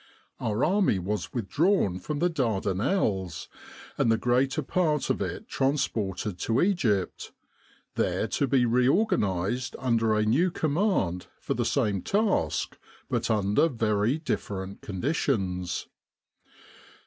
[0.39, 3.47] Our army was with drawn from the Dardanelles,
[3.99, 7.31] and the greater part of it transported to Egypt,
[7.93, 12.79] there to be reorganised under a new command for the same task
[13.11, 15.87] but under very different conditions.